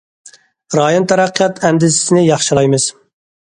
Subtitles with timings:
[0.79, 2.89] رايون تەرەققىيات ئەندىزىسىنى ياخشىلايمىز.